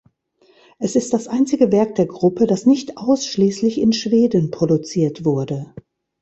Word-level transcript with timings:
Es 0.79 0.95
ist 0.95 1.13
das 1.13 1.27
einzige 1.27 1.71
Werk 1.71 1.93
der 1.93 2.07
Gruppe, 2.07 2.47
das 2.47 2.65
nicht 2.65 2.97
ausschließlich 2.97 3.77
in 3.79 3.93
Schweden 3.93 4.49
produziert 4.49 5.25
wurde. 5.25 5.75